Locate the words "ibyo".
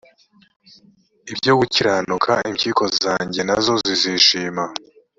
1.31-1.51